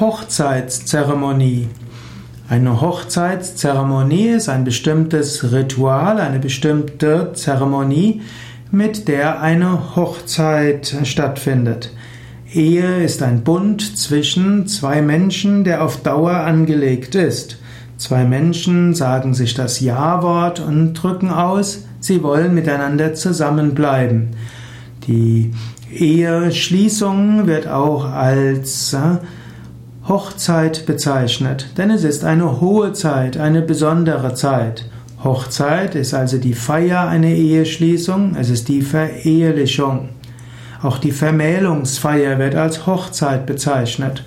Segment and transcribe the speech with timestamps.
[0.00, 1.68] Hochzeitszeremonie.
[2.48, 8.22] Eine Hochzeitszeremonie ist ein bestimmtes Ritual, eine bestimmte Zeremonie,
[8.72, 11.92] mit der eine Hochzeit stattfindet.
[12.52, 17.58] Ehe ist ein Bund zwischen zwei Menschen, der auf Dauer angelegt ist.
[17.96, 24.30] Zwei Menschen sagen sich das Ja-Wort und drücken aus, sie wollen miteinander zusammenbleiben.
[25.06, 25.52] Die
[25.92, 29.18] Eheschließung wird auch als äh,
[30.06, 34.84] Hochzeit bezeichnet, denn es ist eine hohe Zeit, eine besondere Zeit.
[35.22, 40.10] Hochzeit ist also die Feier einer Eheschließung, es ist die Verehelichung.
[40.82, 44.24] Auch die Vermählungsfeier wird als Hochzeit bezeichnet.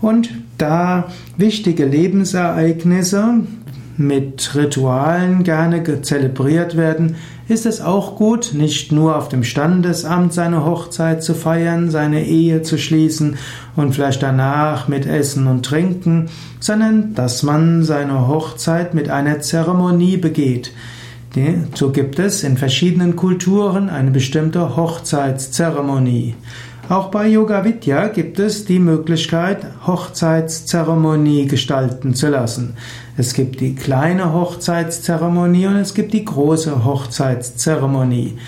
[0.00, 3.40] Und da wichtige Lebensereignisse
[3.98, 7.16] mit Ritualen gerne zelebriert werden,
[7.48, 12.62] ist es auch gut, nicht nur auf dem Standesamt seine Hochzeit zu feiern, seine Ehe
[12.62, 13.36] zu schließen
[13.76, 16.28] und vielleicht danach mit Essen und Trinken,
[16.58, 20.72] sondern dass man seine Hochzeit mit einer Zeremonie begeht.
[21.74, 26.34] So gibt es in verschiedenen Kulturen eine bestimmte Hochzeitszeremonie.
[26.88, 32.74] Auch bei Yoga Vidya gibt es die Möglichkeit, Hochzeitszeremonie gestalten zu lassen.
[33.16, 38.38] Es gibt die kleine Hochzeitszeremonie und es gibt die große Hochzeitszeremonie.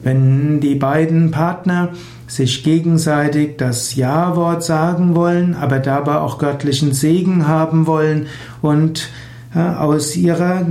[0.00, 1.88] Wenn die beiden Partner
[2.28, 8.26] sich gegenseitig das Ja-Wort sagen wollen, aber dabei auch göttlichen Segen haben wollen
[8.62, 9.08] und
[9.54, 10.66] aus ihrer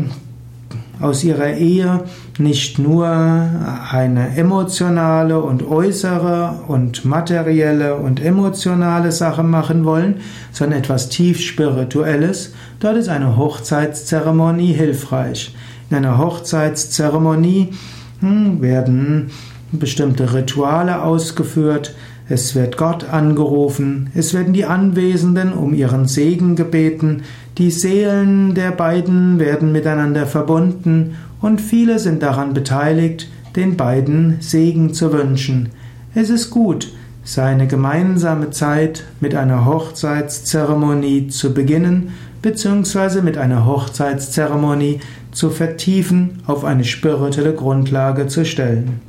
[0.99, 2.03] aus ihrer Ehe
[2.39, 10.15] nicht nur eine emotionale und äußere und materielle und emotionale Sache machen wollen,
[10.51, 15.55] sondern etwas tief spirituelles, dort ist eine Hochzeitszeremonie hilfreich.
[15.89, 17.69] In einer Hochzeitszeremonie
[18.19, 19.31] hm, werden
[19.71, 21.95] bestimmte Rituale ausgeführt,
[22.29, 27.23] es wird Gott angerufen, es werden die Anwesenden um ihren Segen gebeten,
[27.57, 34.93] die Seelen der beiden werden miteinander verbunden und viele sind daran beteiligt, den beiden Segen
[34.93, 35.69] zu wünschen.
[36.13, 36.91] Es ist gut,
[37.23, 44.99] seine gemeinsame Zeit mit einer Hochzeitszeremonie zu beginnen, beziehungsweise mit einer Hochzeitszeremonie
[45.31, 49.01] zu vertiefen, auf eine spirituelle Grundlage zu stellen.